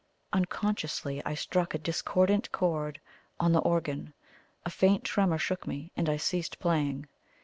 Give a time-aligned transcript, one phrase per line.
[0.33, 2.99] Unconsciously I struck a discordant chord
[3.39, 4.15] on the organ
[4.65, 7.07] a faint tremor shook me, and I ceased playing.